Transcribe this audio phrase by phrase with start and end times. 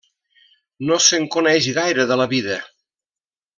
[0.91, 2.59] No se'n coneix gaire de la vida.